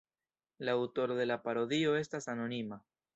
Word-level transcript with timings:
La 0.69 0.73
aŭtoro 0.79 1.17
de 1.19 1.27
la 1.31 1.37
parodio 1.47 1.93
estas 2.01 2.31
anonima. 2.37 2.85